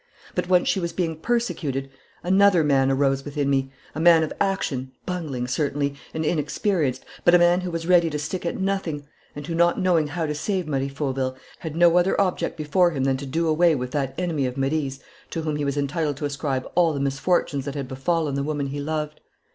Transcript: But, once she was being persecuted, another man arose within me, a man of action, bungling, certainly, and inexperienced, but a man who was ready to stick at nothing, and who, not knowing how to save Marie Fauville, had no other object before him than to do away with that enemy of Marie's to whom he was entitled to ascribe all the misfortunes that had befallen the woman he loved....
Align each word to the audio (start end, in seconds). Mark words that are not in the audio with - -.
But, 0.33 0.49
once 0.49 0.67
she 0.67 0.79
was 0.79 0.93
being 0.93 1.15
persecuted, 1.15 1.87
another 2.23 2.63
man 2.63 2.89
arose 2.89 3.23
within 3.23 3.51
me, 3.51 3.71
a 3.93 3.99
man 3.99 4.23
of 4.23 4.33
action, 4.41 4.93
bungling, 5.05 5.47
certainly, 5.47 5.93
and 6.11 6.25
inexperienced, 6.25 7.05
but 7.23 7.35
a 7.35 7.37
man 7.37 7.61
who 7.61 7.69
was 7.69 7.85
ready 7.85 8.09
to 8.09 8.17
stick 8.17 8.43
at 8.43 8.59
nothing, 8.59 9.05
and 9.35 9.45
who, 9.45 9.53
not 9.53 9.79
knowing 9.79 10.07
how 10.07 10.25
to 10.25 10.33
save 10.33 10.67
Marie 10.67 10.89
Fauville, 10.89 11.35
had 11.59 11.75
no 11.75 11.97
other 11.99 12.19
object 12.19 12.57
before 12.57 12.89
him 12.89 13.03
than 13.03 13.17
to 13.17 13.27
do 13.27 13.47
away 13.47 13.75
with 13.75 13.91
that 13.91 14.15
enemy 14.17 14.47
of 14.47 14.57
Marie's 14.57 15.01
to 15.29 15.43
whom 15.43 15.55
he 15.55 15.63
was 15.65 15.77
entitled 15.77 16.17
to 16.17 16.25
ascribe 16.25 16.67
all 16.73 16.93
the 16.93 16.99
misfortunes 16.99 17.65
that 17.65 17.75
had 17.75 17.87
befallen 17.87 18.33
the 18.33 18.41
woman 18.41 18.65
he 18.69 18.79
loved.... 18.79 19.19